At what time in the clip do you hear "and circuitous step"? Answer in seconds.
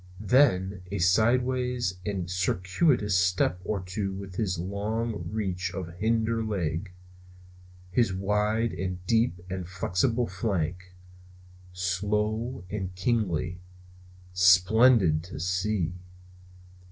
2.03-3.61